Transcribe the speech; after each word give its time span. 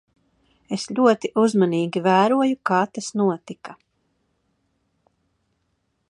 Es 0.77 0.85
ļoti 0.99 1.29
uzmanīgi 1.41 2.01
vēroju, 2.07 2.57
kā 2.69 2.79
tas 2.95 3.09
notika. 3.23 3.77